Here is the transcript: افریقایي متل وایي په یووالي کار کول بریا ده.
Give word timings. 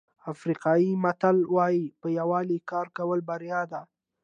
افریقایي 0.33 0.91
متل 1.03 1.37
وایي 1.55 1.83
په 2.01 2.07
یووالي 2.19 2.57
کار 2.71 2.87
کول 2.97 3.19
بریا 3.29 3.61
ده. 3.71 3.81